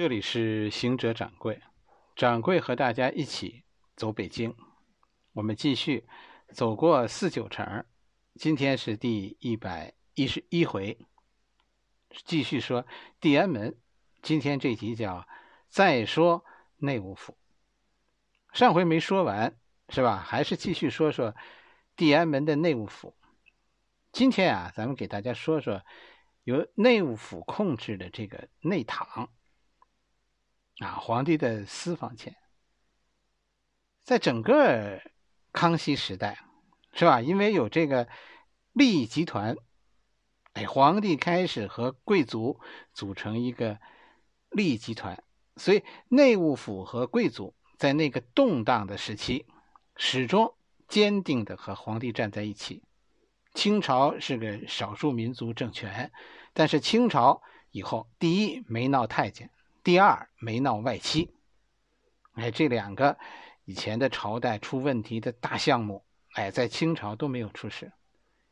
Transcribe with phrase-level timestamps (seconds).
[0.00, 1.60] 这里是行者掌柜，
[2.16, 3.64] 掌柜和大家一起
[3.96, 4.56] 走北京。
[5.34, 6.08] 我们继续
[6.54, 7.84] 走过四九城，
[8.36, 10.98] 今天是第一百一十一回，
[12.24, 12.86] 继续说
[13.20, 13.76] 地安门。
[14.22, 15.28] 今天这集叫
[15.68, 16.46] 再说
[16.78, 17.36] 内务府。
[18.54, 19.54] 上回没说完
[19.90, 20.16] 是吧？
[20.16, 21.36] 还是继续说说
[21.94, 23.14] 地安门的内务府。
[24.12, 25.82] 今天啊，咱们给大家说说
[26.44, 29.30] 由内务府控制的这个内堂。
[30.80, 32.34] 啊，皇帝的私房钱，
[34.02, 35.00] 在整个
[35.52, 36.38] 康熙时代，
[36.94, 37.20] 是吧？
[37.20, 38.08] 因为有这个
[38.72, 39.54] 利益集团，
[40.54, 42.58] 哎，皇帝开始和贵族
[42.94, 43.78] 组成一个
[44.48, 45.22] 利益集团，
[45.56, 49.44] 所以内务府和贵族在那个动荡的时期，
[49.96, 50.54] 始终
[50.88, 52.82] 坚定的和皇帝站在一起。
[53.52, 56.10] 清朝是个少数民族政权，
[56.54, 59.50] 但是清朝以后，第一没闹太监。
[59.82, 61.34] 第二，没闹外戚，
[62.32, 63.18] 哎，这两个
[63.64, 67.92] 以前的朝代出问题的大项目，哎，在清朝都没有出事。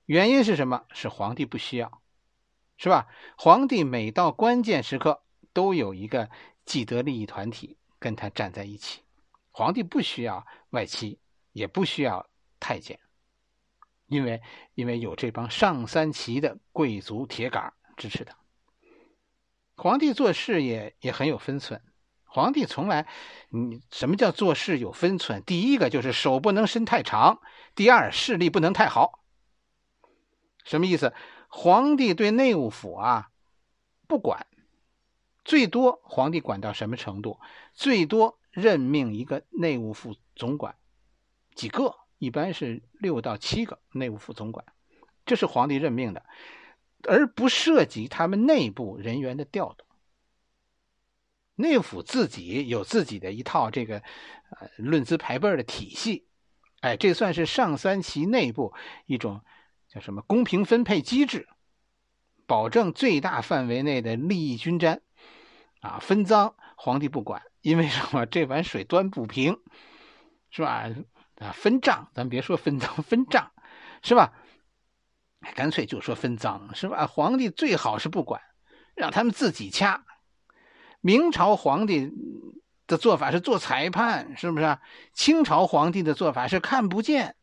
[0.06, 0.86] 原因是什么？
[0.92, 2.00] 是皇帝不需要，
[2.78, 3.08] 是吧？
[3.36, 6.30] 皇帝每到关键时刻，都有一个
[6.64, 9.02] 既得利益团体跟他站在一起。
[9.50, 11.18] 皇帝不需要外戚，
[11.52, 12.26] 也不需要
[12.58, 12.98] 太监，
[14.06, 14.40] 因为
[14.74, 18.34] 因为有这帮上三旗的贵族铁杆支持他。
[19.78, 21.80] 皇帝做事也也很有分寸。
[22.24, 23.06] 皇帝从来，
[23.48, 25.42] 你什么叫做事有分寸？
[25.44, 27.40] 第一个就是手不能伸太长，
[27.74, 29.24] 第二势力不能太好。
[30.64, 31.14] 什么意思？
[31.48, 33.30] 皇帝对内务府啊
[34.06, 34.46] 不管，
[35.44, 37.40] 最多皇帝管到什么程度？
[37.72, 40.76] 最多任命一个内务府总管，
[41.54, 44.66] 几个，一般是六到七个内务府总管，
[45.24, 46.26] 这是皇帝任命的。
[47.04, 49.86] 而不涉及他们内部人员的调动。
[51.54, 53.98] 内府自己有自己的一套这个
[54.50, 56.26] 呃论资排辈的体系，
[56.80, 58.72] 哎，这算是上三旗内部
[59.06, 59.42] 一种
[59.88, 61.48] 叫什么公平分配机制，
[62.46, 65.02] 保证最大范围内的利益均沾。
[65.80, 68.26] 啊，分赃皇帝不管，因为什么？
[68.26, 69.60] 这碗水端不平，
[70.50, 70.88] 是吧？
[71.36, 73.52] 啊，分账，咱别说分赃，分账，
[74.02, 74.32] 是吧？
[75.54, 77.06] 干脆就说分赃是吧？
[77.06, 78.40] 皇帝最好是不管，
[78.94, 80.04] 让他们自己掐。
[81.00, 82.10] 明朝皇帝
[82.86, 84.78] 的做法是做裁判，是不是？
[85.12, 87.36] 清朝皇帝的做法是看不见，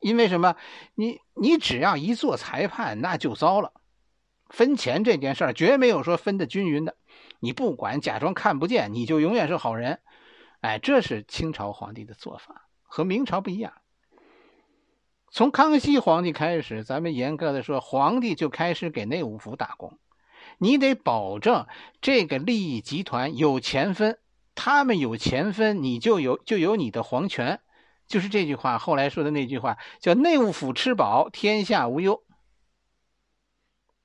[0.00, 0.56] 因为什么？
[0.94, 3.72] 你你只要一做裁判，那就糟了。
[4.48, 6.96] 分钱这件事儿绝没有说分的均匀的，
[7.40, 10.00] 你不管，假装看不见，你就永远是好人。
[10.60, 13.72] 哎，这是清朝皇帝的做法，和明朝不一样。
[15.36, 19.98] 从康熙皇帝开始，咱们严格的说，皇帝就开始给内务府打工。
[20.56, 21.66] 你得保证
[22.00, 24.18] 这个利益集团有钱分，
[24.54, 27.60] 他们有钱分，你就有就有你的皇权。
[28.06, 32.22] 就是这句话，后来说的那句话叫“内务府吃饱，天下无忧”。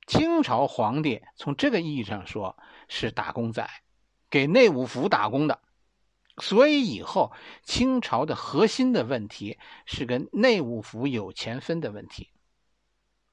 [0.05, 2.57] 清朝皇帝从这个意义上说
[2.89, 3.65] 是打工仔，
[4.29, 5.61] 给内务府打工的。
[6.37, 7.31] 所以以后
[7.63, 12.29] 清朝的核心的问题是跟内务府有钱分的问题，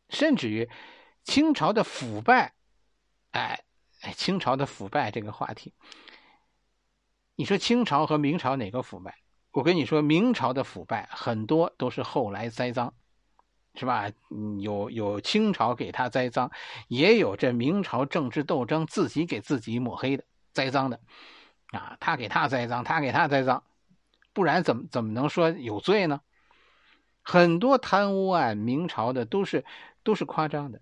[0.09, 0.69] 甚至于
[1.23, 2.55] 清朝的腐败，
[3.31, 3.65] 哎
[4.01, 5.75] 哎，清朝的腐败这个话题，
[7.37, 9.19] 你说清朝和明朝哪个腐败？
[9.53, 12.93] 我跟你说，明朝的腐败很多都是后来栽赃，
[13.75, 14.11] 是吧？
[14.61, 16.51] 有有清朝给他栽赃，
[16.89, 21.01] 也有这明朝政治斗争自己给自己抹黑的栽赃的。
[21.73, 23.63] 啊，他给他栽赃，他给他栽赃，
[24.33, 26.23] 不然怎么怎么能说有罪呢？
[27.23, 29.65] 很多贪污案，明朝的都是
[30.03, 30.81] 都是夸张的，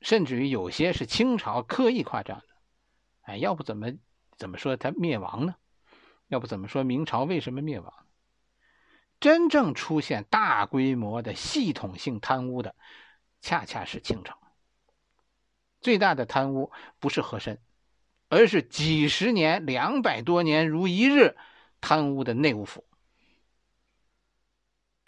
[0.00, 2.46] 甚至于有些是清朝刻意夸张的。
[3.22, 3.92] 哎，要不怎么
[4.36, 5.54] 怎么说他灭亡呢？
[6.26, 7.92] 要不怎么说明朝为什么灭亡？
[9.20, 12.74] 真正出现大规模的系统性贪污的，
[13.40, 14.36] 恰恰是清朝。
[15.80, 17.60] 最大的贪污不是和珅。
[18.28, 21.36] 而是几十年、两百多年如一日
[21.80, 22.84] 贪污的内务府，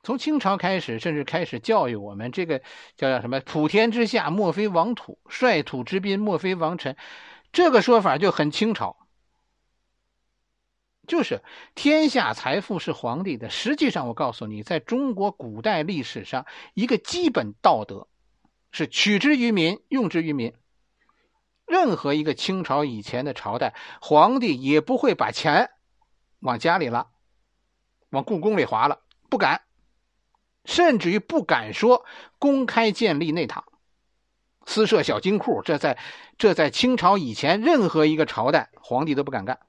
[0.03, 2.61] 从清朝开始，甚至开始教育我们这个
[2.97, 6.97] 叫叫什么“普天之下莫非王土，率土之滨莫非王臣”，
[7.51, 8.97] 这个说法就很清朝，
[11.09, 11.43] 就是
[11.75, 13.51] 天下财富是皇帝的。
[13.51, 18.07] 实际上，我告诉你，在中国古代历史上，一个基本道德
[18.71, 20.53] 是取之于民，用之于民。
[21.67, 25.71] 任何一个清朝以前的朝代，皇帝也不会把钱
[26.41, 27.09] 往家里拉，
[28.11, 29.63] 往故宫里划了，不敢，
[30.65, 32.05] 甚至于不敢说
[32.39, 33.65] 公开建立内堂。
[34.65, 35.99] 私设小金库，这在
[36.39, 39.61] 这在清朝以前任何一个朝代，皇帝都不敢干。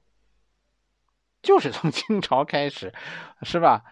[1.42, 2.94] 就是从 清朝开始，
[3.42, 3.84] 是吧？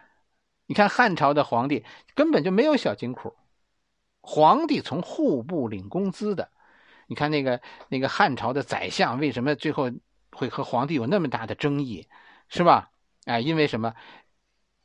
[0.66, 3.36] 你看汉朝的皇帝根本就没有小金库，
[4.20, 6.50] 皇帝从户部领工资的。
[7.06, 9.90] 你看那个那个汉朝的宰相，为什么最后
[10.30, 12.08] 会和皇帝有那么大的争议，
[12.48, 12.90] 是吧？
[13.24, 13.94] 哎，因为什么？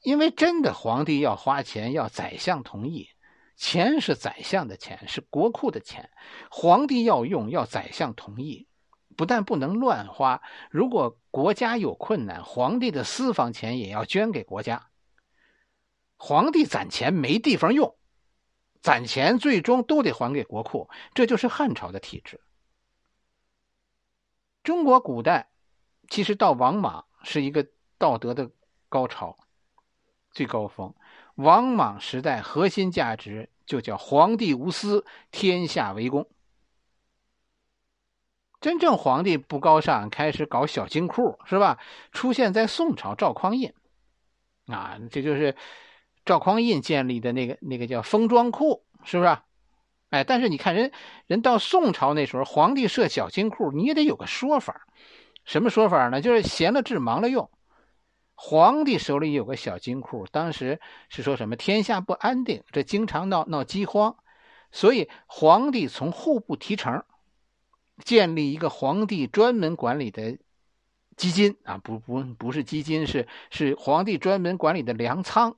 [0.01, 3.09] 因为真的皇帝要花钱，要宰相同意。
[3.55, 6.09] 钱是宰相的钱，是国库的钱，
[6.49, 8.67] 皇帝要用，要宰相同意。
[9.15, 10.41] 不但不能乱花，
[10.71, 14.87] 如果国家有困难，皇帝的私房钱也要捐给国家。
[16.17, 17.95] 皇帝攒钱没地方用，
[18.81, 22.41] 攒钱最终都得还给国库，这就是汉朝的体制。
[24.63, 25.49] 中国古代
[26.09, 27.67] 其实到王莽是一个
[27.97, 28.51] 道德的
[28.89, 29.37] 高潮，
[30.31, 30.93] 最高峰。
[31.35, 36.27] 王莽时代核心价值就叫皇帝无私，天下为公。
[38.59, 41.79] 真正皇帝不高尚，开始搞小金库，是吧？
[42.11, 43.73] 出现在宋朝赵匡胤，
[44.67, 45.55] 啊，这就是
[46.25, 49.37] 赵匡胤建立的那个那个叫封装库，是不是？
[50.09, 50.91] 哎，但是你看人
[51.25, 54.85] 人到宋朝那时候，皇帝设小金库，你也得有个说法，
[55.45, 56.21] 什么说法呢？
[56.21, 57.49] 就是闲了治，忙了用。
[58.35, 60.79] 皇帝手里有个小金库，当时
[61.09, 64.17] 是说什么天下不安定，这经常闹闹饥荒，
[64.71, 67.03] 所以皇帝从户部提成，
[68.03, 70.37] 建立一个皇帝专门管理的
[71.15, 75.55] 基金啊，不不不是基金，是是皇帝专门管理的粮仓，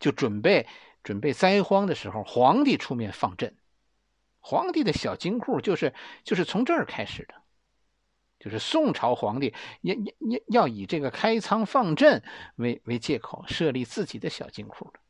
[0.00, 0.66] 就准备
[1.04, 3.52] 准备灾荒的时候，皇帝出面放赈，
[4.40, 5.94] 皇帝的小金库就是
[6.24, 7.34] 就是从这儿开始的。
[8.40, 12.22] 就是宋朝皇帝要要要要以这个开仓放赈
[12.56, 15.00] 为为借口设立自己的小金库的。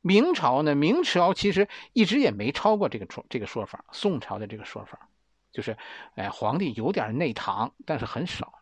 [0.00, 3.84] 明朝呢，明朝其实一直也没超过这个这个说法。
[3.90, 5.08] 宋朝的这个说法，
[5.50, 5.76] 就是
[6.14, 8.60] 哎，皇帝有点内堂，但是很少，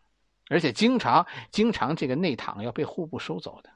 [0.49, 3.69] 而且经常经常这个内堂要被户部收走的。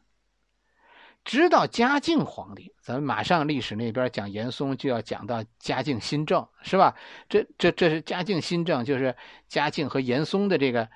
[1.25, 6.95] 直到嘉靖皇帝，咱们马上历史那边讲严嵩就要讲到嘉靖新政，是吧？
[7.27, 9.17] 这这这是嘉靖新政，就是
[9.47, 10.87] 嘉靖和严嵩的这个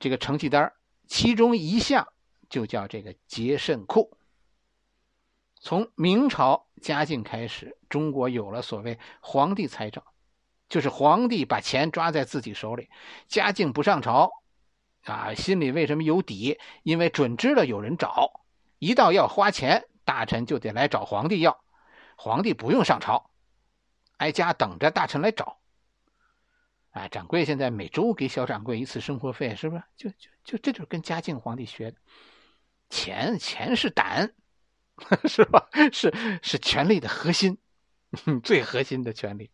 [0.00, 0.72] 这个成绩单
[1.06, 2.08] 其中一项
[2.48, 4.16] 就叫这个节慎库。
[5.60, 10.02] 从明朝嘉靖开始，中国有了所谓皇帝财政，
[10.70, 12.88] 就是皇帝把钱抓在自己手里。
[13.26, 14.30] 嘉靖不上朝，
[15.04, 16.58] 啊，心里为什么有底？
[16.84, 18.40] 因为准知道有人找。
[18.78, 21.64] 一到要花钱，大臣就得来找皇帝要，
[22.16, 23.30] 皇帝不用上朝，
[24.18, 25.58] 挨家等着大臣来找。
[26.90, 29.82] 哎，掌柜现在每周给小掌柜一次生活费，是不是？
[29.96, 31.96] 就就就这就是跟嘉靖皇帝学的，
[32.88, 34.32] 钱钱是胆，
[35.28, 35.68] 是吧？
[35.92, 37.58] 是是权力的核心，
[38.42, 39.50] 最核心的权力。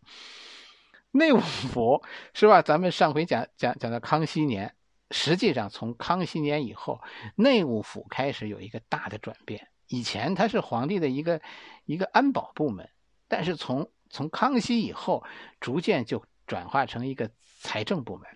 [1.11, 2.63] 内务府是吧？
[2.63, 4.75] 咱们上回讲讲讲到康熙年。
[5.11, 7.01] 实际上，从康熙年以后，
[7.37, 9.69] 内务府开始有一个大的转变。
[9.87, 11.41] 以前它是皇帝的一个
[11.85, 12.89] 一个安保部门，
[13.29, 15.23] 但是从从康熙以后，
[15.61, 17.31] 逐渐就转化成一个
[17.61, 18.27] 财政部门。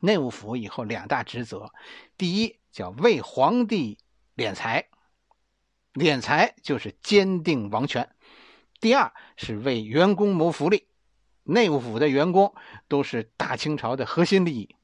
[0.00, 1.72] 内务府以后两大职责，
[2.16, 3.98] 第一叫为皇帝
[4.36, 4.88] 敛财，
[5.92, 8.04] 敛财就是坚定王权；
[8.80, 10.88] 第二是为员工谋福利。
[11.42, 12.54] 内务府的员工
[12.88, 14.76] 都是大清朝的核心利益。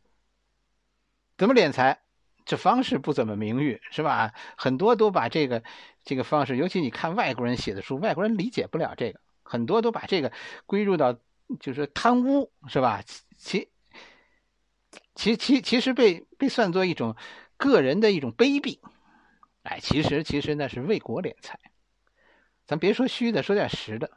[1.37, 2.01] 怎么敛财？
[2.45, 4.35] 这方式不怎么名誉，是吧？
[4.57, 5.63] 很多都把这个
[6.05, 10.31] 这个方式，尤其你看外国人写的书，外国人理解不了这个，很多都把这个
[10.67, 11.19] 归入到
[11.59, 13.03] 就是贪污，是吧？
[13.39, 13.71] 其
[15.15, 17.17] 其其其实被被算作一种
[17.57, 18.79] 个人的一种卑鄙，
[19.63, 21.59] 哎，其实其实那是为国敛财。
[22.67, 24.11] 咱别说虚的，说点实的。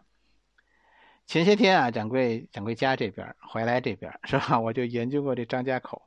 [1.25, 4.59] 前些天啊，掌柜掌柜家这边怀来这边是吧？
[4.59, 6.01] 我就研究过这张家口。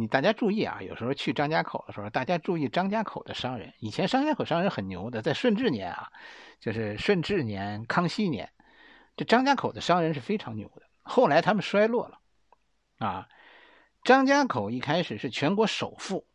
[0.00, 3.74] 你大家注意啊，有时候去张家口的时候，大家注意张家口的商人。
[3.80, 6.10] 以前张家口商人很牛的，在顺治年啊，
[6.58, 8.50] 就是顺治年、康熙年，
[9.14, 10.84] 这张家口的商人是非常牛的。
[11.02, 12.18] 后来他们衰落了，
[12.96, 13.28] 啊，
[14.02, 16.26] 张家口一开始是全国首富。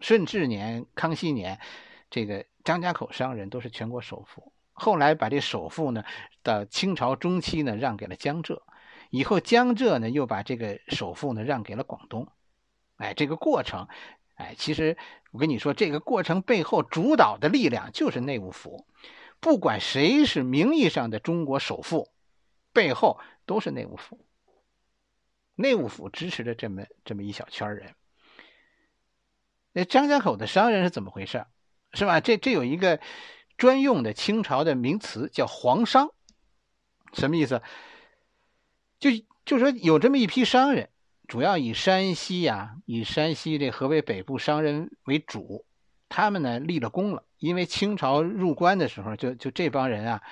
[0.00, 1.60] 顺治年、康熙年，
[2.08, 4.54] 这个张家口商人都是全国首富。
[4.72, 6.02] 后来把这首富呢，
[6.42, 8.62] 到清朝中期呢，让给了江浙，
[9.10, 12.26] 以后江浙呢，又把这个首富呢，让给了广东。
[12.98, 13.88] 哎，这个过程，
[14.34, 14.96] 哎，其实
[15.32, 18.86] 我跟你说，这个过程背后主导的力量就是内务府。
[19.40, 22.10] 不管谁是名义上的中国首富，
[22.72, 24.18] 背后都是内务府。
[25.54, 27.94] 内务府支持着这么这么一小圈人。
[29.72, 31.46] 那张家口的商人是怎么回事？
[31.92, 32.20] 是吧？
[32.20, 33.00] 这这有一个
[33.56, 36.10] 专用的清朝的名词叫皇商。
[37.12, 37.62] 什么意思？
[38.98, 39.10] 就
[39.44, 40.90] 就说有这么一批商人，
[41.28, 45.66] 主要以山西呀，以山西这河北北部商人为主，
[46.08, 47.22] 他们呢立了功了。
[47.36, 50.22] 因为清朝入关的时候，就就这帮人啊，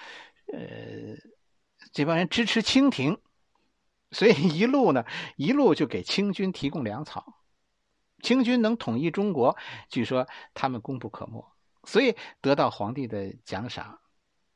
[0.52, 0.58] 呃，
[1.92, 3.20] 这帮人支持清廷，
[4.10, 5.04] 所以一路呢，
[5.36, 7.40] 一路就给清军提供粮草。
[8.22, 9.56] 清军能统一中国，
[9.90, 11.44] 据说他们功不可没，
[11.84, 14.00] 所以得到皇帝的奖赏。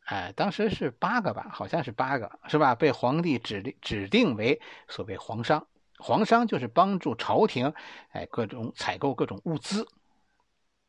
[0.07, 2.75] 哎，当时是八个吧，好像是八个，是吧？
[2.75, 5.69] 被皇帝指定指定为所谓皇商，
[6.01, 7.73] 皇商就是帮助朝廷，
[8.11, 9.87] 哎，各种采购各种物资，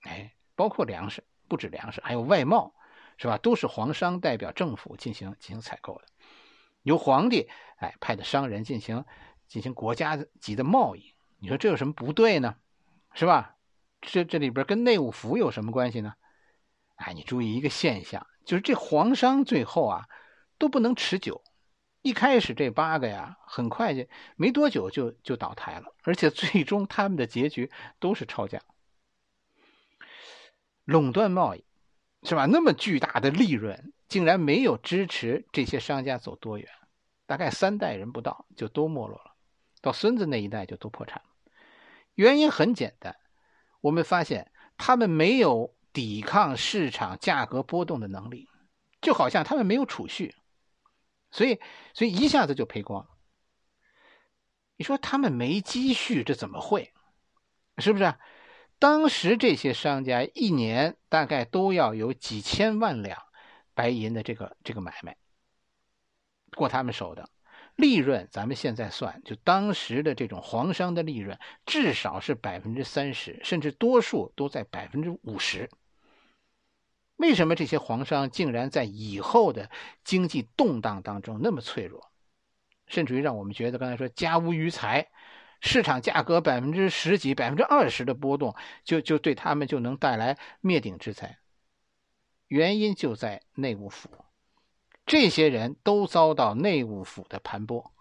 [0.02, 2.74] 哎，包括粮食，不止粮食，还有外贸，
[3.18, 3.38] 是吧？
[3.38, 6.06] 都是皇商代表政府进行进行采购的，
[6.84, 9.06] 由皇帝哎派的商人进行
[9.48, 11.14] 进行国家级的贸易。
[11.40, 12.56] 你说这有什么不对呢？
[13.14, 13.58] 是吧？
[14.02, 16.14] 这这里边跟内务府有什么关系呢？
[16.96, 18.26] 哎，你注意一个现象。
[18.44, 20.08] 就是这皇商最后啊
[20.58, 21.44] 都不能持久，
[22.02, 24.06] 一开始这八个呀，很快就
[24.36, 28.62] 没多久就就倒台了，而且最终他们的结局都是抄家、
[30.86, 31.64] 垄断贸易，
[32.24, 32.46] 是吧？
[32.46, 36.68] 那么巨大的利润，竟然没有支持这些商家走多远，
[37.26, 39.36] 大概三代人不到就都没落了，
[39.82, 41.30] 到孙子那一代就都破产了。
[42.16, 43.16] 原因很简单，
[43.82, 45.76] 我们发现他们没有。
[45.94, 48.48] 抵抗市场价格波动的能力，
[49.02, 50.34] 就好像他们没有储蓄，
[51.32, 51.60] 所以
[51.94, 53.10] 所以一下子就赔光了。
[54.78, 56.92] 你说他们没积蓄，这怎么会？
[57.78, 58.14] 是不是？
[58.80, 63.22] 当时这些商家一年大概都要有几千万两
[63.74, 65.18] 白银的这个这个买卖
[66.56, 67.30] 过他们手的。
[67.76, 75.70] 利润，咱们现在算，就当时的这种黄商的利润，至少是百分之三十，甚至多数都在百分之五十。
[77.22, 79.70] 为什么这些皇商竟然在以后的
[80.04, 82.12] 经济动荡当中那么脆弱，
[82.88, 85.08] 甚至于让我们觉得刚才说家无余财，
[85.62, 91.38] 市场价格百分之十几、百分之二十的波动，就就对他们就能带来灭顶之灾？
[92.48, 94.10] 原因就在内务府，
[95.06, 97.92] 这些人都遭到内务府的盘剥。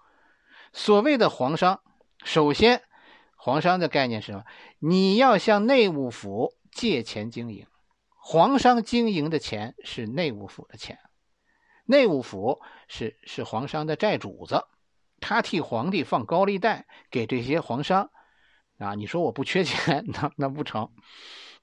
[0.73, 1.83] 所谓的皇商，
[2.25, 2.83] 首先，
[3.37, 4.45] 皇商的概念是什么？
[4.79, 7.67] 你要向内务府借钱经营。
[8.23, 10.99] 皇商经营的钱是内务府的钱，
[11.87, 14.65] 内务府是是皇商的债主子，
[15.21, 18.11] 他替皇帝放高利贷给这些皇商，
[18.79, 20.91] 啊，你说我不缺钱， 那那不成，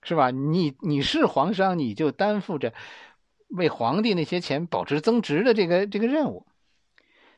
[0.01, 0.31] 是吧？
[0.31, 2.73] 你你是皇商，你就担负着
[3.49, 6.47] 为皇帝那些钱保值增值的这个这个任务。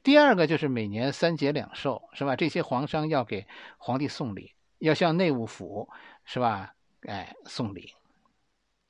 [0.02, 2.38] 第二个就是每年三节两寿，是吧？
[2.38, 3.46] 这些皇商要给
[3.78, 5.90] 皇帝送礼，要向内务府，
[6.24, 6.74] 是吧？
[7.02, 7.94] 哎，送礼。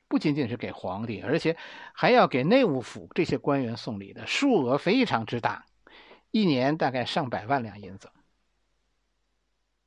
[0.09, 1.55] 不仅仅是给皇帝，而且
[1.93, 5.65] 还要给内务府这些官员送礼的数额非常之大，
[6.31, 8.11] 一年大概上百万两银子。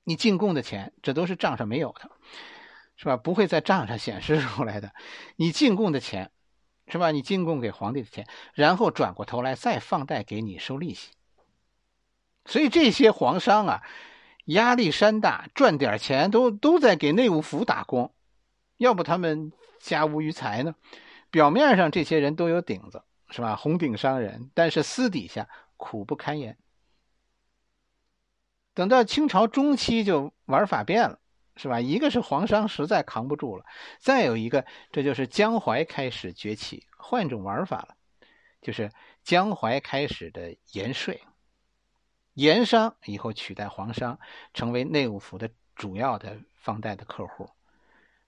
[0.05, 2.11] 你进贡的钱，这都是账上没有的，
[2.97, 3.17] 是吧？
[3.17, 4.93] 不会在账上显示出来的。
[5.37, 6.31] 你进贡的钱，
[6.87, 7.11] 是吧？
[7.11, 11.11] 你进贡给皇帝的钱，然后转过头来再放贷给你收利息。
[12.45, 13.83] 所以这些皇商啊，
[14.47, 18.13] 压力山大，赚点钱都都在给内务府打工，
[18.77, 19.53] 要不他们。
[19.83, 20.77] 家无余财呢，
[21.29, 23.57] 表面上这些人都有顶子，是吧？
[23.57, 26.57] 红顶商人，但是私底下苦不堪言。
[28.75, 31.19] 等到清朝中期，就玩法变了，
[31.57, 31.81] 是吧？
[31.81, 33.65] 一个是皇商实在扛不住了，
[33.99, 37.97] 再有一个，这就是江淮开始崛起，换种玩法了，
[38.61, 38.93] 就是
[39.25, 41.23] 江淮开始的盐税，
[42.35, 44.21] 盐商以后取代皇商，
[44.55, 47.51] 成为内务府的主要的放贷的客户。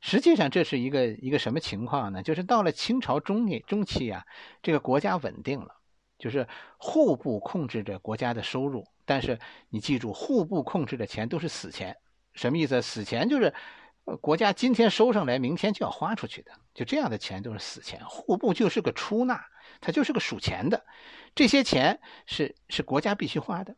[0.06, 2.22] 实际上这是一个一个什么情况呢？
[2.22, 4.22] 就是到了清朝中年中期啊，
[4.62, 5.76] 这个国家稳定了，
[6.18, 6.46] 就是
[6.76, 8.86] 户部控制着国家的收入。
[9.06, 9.38] 但是
[9.70, 11.96] 你记住，户部控制的钱都是死钱，
[12.34, 12.82] 什么意思？
[12.82, 13.54] 死钱就是，
[14.20, 18.04] 国家今天收上来，明天就要花出去的，就这样的钱都是死钱。
[18.04, 19.42] 户部就是个出纳，
[19.80, 20.84] 它就是个数钱的，
[21.34, 23.74] 这些钱是是国家必须花的，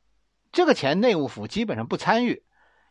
[0.50, 2.42] 这个钱内务府基本上不参与，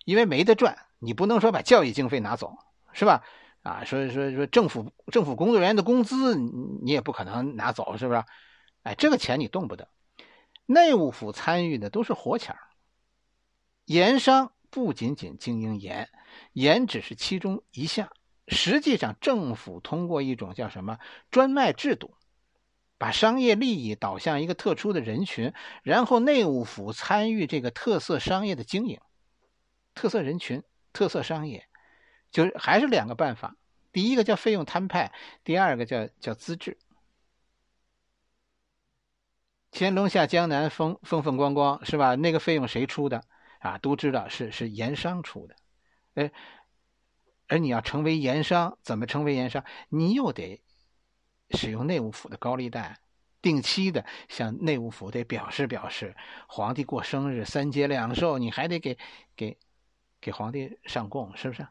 [0.06, 2.58] 因为没得赚，你不能说把教育经费拿走。
[2.96, 3.24] 是吧？
[3.62, 8.24] 啊，说说说政府政府工作人员的工资，你也不可能拿走，是不是？
[8.84, 9.90] 哎，这个钱你动不得。
[10.66, 12.56] 内务府参与的都是活钱
[13.86, 16.10] 盐商不仅仅经营盐，
[16.54, 18.10] 盐只是其中一项。
[18.48, 21.00] 实际上，政府通过一种叫什么
[21.32, 22.16] 专卖制度，
[22.98, 29.00] 把商业利益导向一个特殊的人群，然后内务府参与这个特色商业的经营。
[29.96, 31.68] 特色人群、特色商业。
[32.36, 33.56] 就是还是两个办法，
[33.94, 35.14] 第一个叫费用摊派，
[35.46, 36.78] 第二个叫叫资质。
[39.72, 42.16] 乾隆下江南风风风光光是吧？
[42.16, 43.24] 那个费用谁出的
[43.60, 43.78] 啊？
[43.78, 45.56] 都知道是是盐商出的，
[46.16, 46.30] 哎，
[47.48, 49.64] 而你要成为盐商，怎么成为盐商？
[49.88, 50.62] 你又得
[51.52, 53.00] 使用内务府的高利贷，
[53.42, 56.14] 定期的向内务府得表示表示，
[56.50, 58.98] 皇帝过生日三节两寿，你还得给
[59.38, 59.58] 给
[60.20, 61.66] 给皇帝上供，是不是？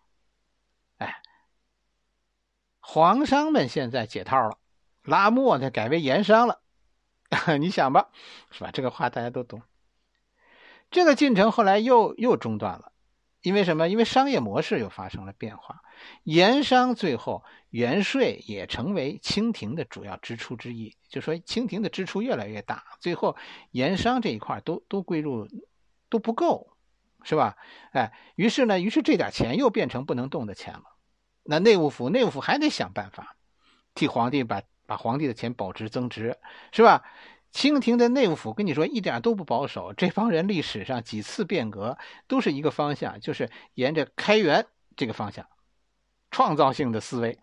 [2.94, 4.56] 皇商们现在解套了，
[5.02, 6.60] 拉磨呢改为盐商了。
[7.58, 8.10] 你想吧，
[8.52, 8.70] 是吧？
[8.72, 9.62] 这个话大家都懂。
[10.92, 12.92] 这个进程后来又又中断了，
[13.42, 13.88] 因为什么？
[13.88, 15.82] 因为商业模式又发生了变化。
[16.22, 23.36] 盐商最后元税也成为清廷的主要支出之一，就说清廷的支出越来越大，最后
[23.72, 25.48] 盐商这一块都都归入
[26.08, 26.68] 都不够，
[27.24, 27.56] 是吧？
[27.90, 30.93] 哎，于是呢，于是这点钱又变成不能动的钱了。
[31.44, 33.36] 那内务府，内务府还得想办法
[33.94, 34.62] 替皇帝把。
[34.86, 36.36] 把皇帝的钱保值增值，
[36.70, 37.02] 是吧？
[37.50, 41.96] 清廷的内务府跟你说一点都不保守，这帮人历史上几次变革
[42.26, 45.48] 都是一个方向，就是沿着开元这个方向，
[46.30, 47.38] 创造性的思维。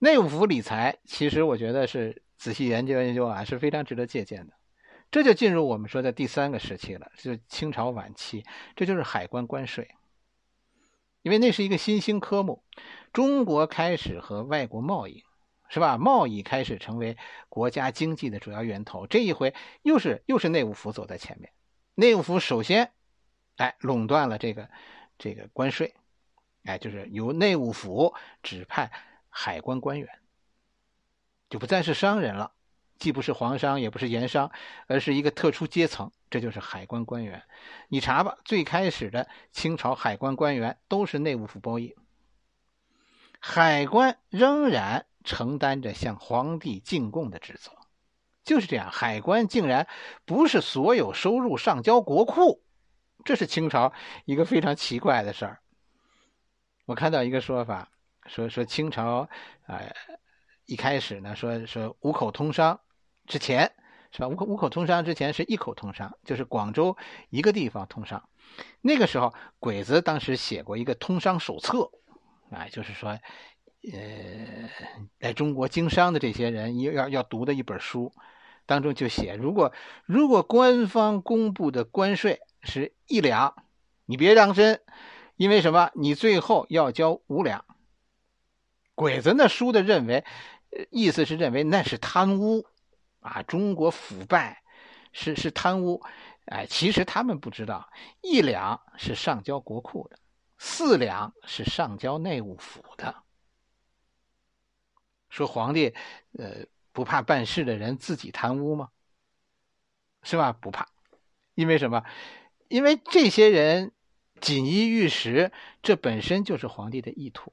[0.00, 4.52] 内务府理财，其实我觉得是仔细研究研究啊，是非常值得借鉴的。
[5.10, 8.44] 这就进入我们说的第三个时期了，就清朝晚期，
[8.76, 9.88] 这就是海关关税，
[11.22, 12.62] 因为那是一个新兴科目，
[13.12, 15.24] 中国开始和外国贸易。
[15.68, 15.96] 是吧？
[15.96, 17.16] 贸易开始成为
[17.48, 19.06] 国家经济的主要源头。
[19.06, 21.50] 这一回又是又是内务府走在前面。
[21.94, 22.92] 内务府首先，
[23.56, 24.68] 哎，垄断了这个
[25.16, 25.94] 这个关税，
[26.64, 28.92] 哎，就是由内务府指派
[29.30, 30.06] 海关官员，
[31.48, 32.52] 就不再是商人了，
[32.98, 34.52] 既不是皇商，也不是盐商，
[34.88, 37.42] 而是一个特殊阶层，这就是海关官员。
[37.88, 41.96] 你查吧，最开始的清朝海关官员都是内务府包衣，
[43.42, 45.04] 海关仍然。
[45.24, 47.70] 承担着向皇帝进贡的职责，
[48.42, 48.90] 就是这样。
[48.90, 49.86] 海关竟然
[50.24, 52.60] 不是所有收入上交国库，
[53.24, 53.92] 这是清朝
[54.24, 55.60] 一个非常奇怪的事儿。
[56.86, 57.88] 我看到一个说法，
[58.26, 59.28] 说说清朝
[59.68, 59.80] 啊，
[60.66, 62.80] 一开始呢，说说五口通商
[63.28, 63.72] 之前
[64.10, 64.26] 是吧？
[64.26, 66.96] 五口五口通商之前是一口通商，就是广州
[67.30, 68.28] 一个地方通商。
[68.80, 71.92] 那个时候，鬼子当时写过一个通商手册，
[72.52, 73.18] 啊，就是说。
[73.92, 74.70] 呃，
[75.18, 78.12] 在中国经商的这些人要要要读的一本书，
[78.64, 79.72] 当中就写：如果
[80.04, 83.56] 如果官方公布的关税是一两，
[84.06, 84.80] 你别当真，
[85.34, 85.90] 因为什么？
[85.96, 87.64] 你最后要交五两。
[88.94, 90.24] 鬼子那书的认为，
[90.92, 92.64] 意思是认为那是贪污
[93.18, 94.62] 啊，中国腐败
[95.10, 96.00] 是是贪污。
[96.44, 100.18] 哎，其实他们不知道，一两是上交国库的，
[100.64, 103.24] 四两是上交内务府的。
[105.28, 105.92] 说皇帝，
[106.38, 108.90] 呃，不怕办事的人自己贪污吗？
[110.22, 110.52] 是吧？
[110.52, 110.86] 不怕，
[111.56, 112.04] 因为什么？
[112.68, 113.90] 因为这些人
[114.40, 115.50] 锦衣玉食，
[115.82, 117.52] 这本身就是皇帝的意图。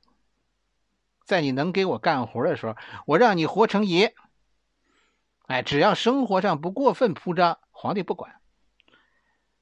[1.26, 2.76] 在你能给我干活的时候，
[3.08, 4.14] 我让你活成爷。
[5.48, 8.39] 哎，只要生活上不过分铺张，皇帝不管。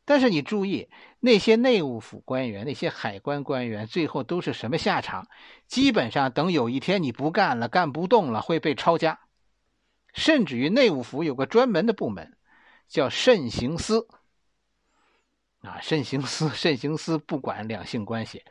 [0.10, 0.88] 但是你注意，
[1.20, 5.28] 那些内务府官员、那些海关官员，最后都是什么下场？
[5.68, 9.20] 基本上等有一天你不干了、干不动了，会被抄家。
[10.14, 12.38] 甚至于内务府有个专门的部门，
[12.88, 14.08] 叫慎刑司。
[15.60, 18.46] 啊，慎刑司，慎刑司不管两性关系，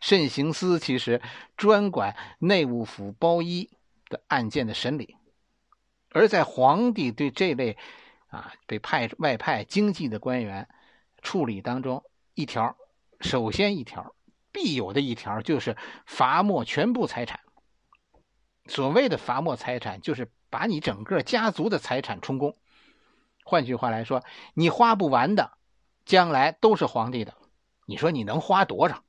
[0.00, 1.20] 慎刑司其实
[1.58, 3.68] 专管内务府包衣
[4.08, 5.14] 的案件的审理。
[6.08, 7.76] 而在皇帝对这类
[8.28, 10.66] 啊被派外派经济的官员。
[11.22, 12.04] 处理当中
[12.34, 12.76] 一条，
[13.20, 14.14] 首先一条
[14.50, 17.40] 必有的一条就是罚没全部财产。
[18.66, 22.56] 所谓的罚没财产，就是把你整个家族的财产充公。
[23.44, 24.22] 换句话来说，
[24.54, 25.52] 你花不完的，
[26.04, 27.34] 将来都是皇帝的。
[27.86, 29.02] 你说你能花多少？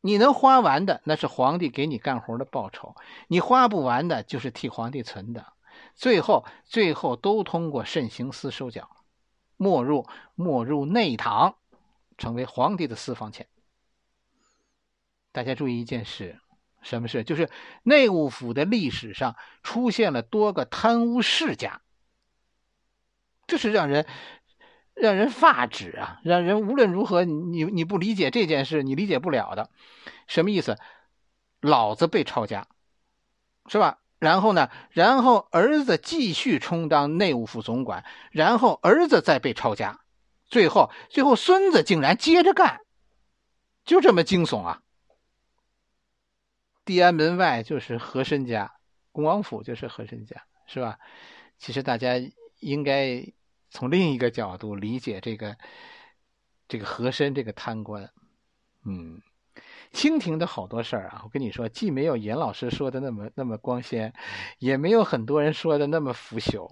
[0.00, 2.94] 你能花完的，那是皇帝给你干活的报酬；
[3.28, 5.54] 你花不完的，就是替皇帝存的。
[5.94, 8.88] 最后，最后都通过慎刑司收缴。
[9.58, 11.58] 没入没入内堂，
[12.16, 13.46] 成为皇帝的私房钱。
[15.30, 16.40] 大家注意一件事，
[16.80, 17.22] 什么事？
[17.22, 17.50] 就是
[17.82, 21.82] 内务府的历史上出现了多个贪污世家，
[23.46, 24.06] 这是让人
[24.94, 26.20] 让人发指啊！
[26.24, 29.70] 让人无论如何，你你不理解这件事，你理解不了的。
[30.26, 30.78] 什么意思？
[31.60, 32.66] 老子被抄家，
[33.66, 33.98] 是吧？
[34.18, 34.70] 然后呢？
[34.90, 40.00] 然后儿子继续充当内务府总管，然后儿子再被抄家，
[40.46, 42.80] 最后最后孙子竟然接着干，
[43.84, 44.82] 就这么惊悚啊！
[46.84, 48.74] 地安门外就是和珅家，
[49.12, 50.98] 恭王府就是和珅家，是吧？
[51.58, 52.14] 其实大家
[52.60, 53.24] 应该
[53.70, 55.56] 从另一个角度理解这个
[56.66, 58.10] 这个和珅这个贪官。
[58.84, 59.20] 嗯，
[59.92, 64.12] 清廷的好多事儿啊，我跟你说，既没有严老师说的那么那么光鲜，
[64.58, 66.70] 也没有很多人说的那么腐朽。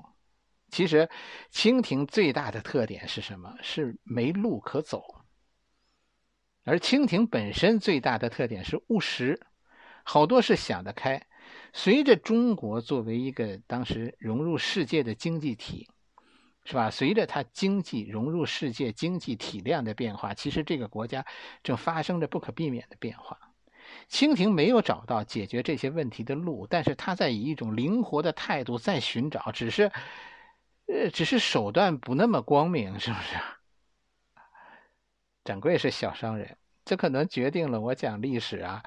[0.70, 1.08] 其实，
[1.50, 3.54] 清廷最大的特点是什么？
[3.62, 5.02] 是没路可走。
[6.64, 9.40] 而清廷本身最大的特点是务实，
[10.02, 11.24] 好多事想得开。
[11.72, 15.88] 随着中国作为一个当时融入世界的经济体，
[16.66, 16.90] 是吧？
[16.90, 21.24] 随着它经济融入世界经济体量的变化，其实这个国家
[21.62, 23.38] 正发生着不可避免的变化。
[24.08, 29.92] 清廷没有找到解决这些问题的路，但是他在以一种灵活的态度在寻找，只是，
[30.86, 33.36] 呃，只是手段不那么光明，是不是？
[35.44, 38.82] 掌柜是小商人，这可能决定了我讲历史啊，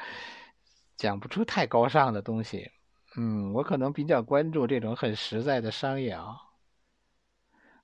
[0.98, 2.70] 讲不出太高尚的东西。
[3.16, 6.36] 嗯，我可能比较关注这种很实在的商业啊。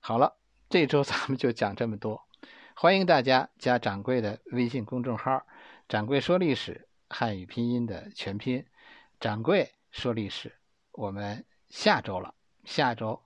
[0.08, 0.36] 好了，
[0.70, 2.28] 这周咱们就讲这么多，
[2.76, 5.44] 欢迎大家加掌柜的微信公众号
[5.90, 8.64] “掌柜说历史”汉语拼音的全拼
[9.18, 10.54] “掌柜说历史”。
[10.94, 13.20] 我们下周了，下周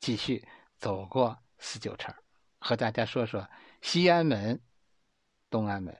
[0.00, 0.44] 继续
[0.76, 2.12] 走过四九城，
[2.58, 3.48] 和大家说说
[3.80, 4.60] 西安门。
[5.48, 5.96] 东安门。